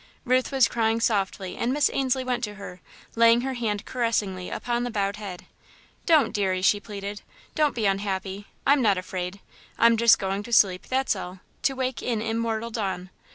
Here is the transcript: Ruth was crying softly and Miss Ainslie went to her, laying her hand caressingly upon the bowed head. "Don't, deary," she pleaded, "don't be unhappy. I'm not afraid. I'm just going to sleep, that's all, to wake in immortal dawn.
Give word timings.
Ruth 0.25 0.51
was 0.51 0.67
crying 0.67 0.99
softly 0.99 1.55
and 1.55 1.71
Miss 1.71 1.87
Ainslie 1.93 2.23
went 2.23 2.43
to 2.45 2.55
her, 2.55 2.81
laying 3.15 3.41
her 3.41 3.53
hand 3.53 3.85
caressingly 3.85 4.49
upon 4.49 4.83
the 4.83 4.89
bowed 4.89 5.17
head. 5.17 5.45
"Don't, 6.07 6.33
deary," 6.33 6.63
she 6.63 6.79
pleaded, 6.79 7.21
"don't 7.53 7.75
be 7.75 7.85
unhappy. 7.85 8.47
I'm 8.65 8.81
not 8.81 8.97
afraid. 8.97 9.41
I'm 9.77 9.97
just 9.97 10.17
going 10.17 10.41
to 10.41 10.51
sleep, 10.51 10.87
that's 10.87 11.15
all, 11.15 11.41
to 11.61 11.75
wake 11.75 12.01
in 12.01 12.19
immortal 12.19 12.71
dawn. 12.71 13.11